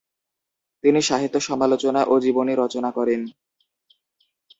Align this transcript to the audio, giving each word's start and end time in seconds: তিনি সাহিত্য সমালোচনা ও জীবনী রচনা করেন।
তিনি 0.83 0.99
সাহিত্য 1.01 1.35
সমালোচনা 1.39 2.01
ও 2.05 2.13
জীবনী 2.19 2.53
রচনা 2.55 2.89
করেন। 2.91 3.21